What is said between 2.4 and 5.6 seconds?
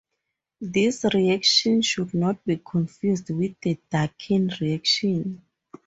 be confused with the Dakin reaction.